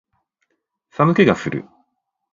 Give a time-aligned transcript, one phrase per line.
[0.89, 1.63] 寒気がする